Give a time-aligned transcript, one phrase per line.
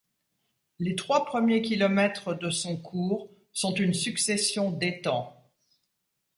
[0.79, 5.37] Les trois premiers kilomètres de son cours sont une succession d'étangs.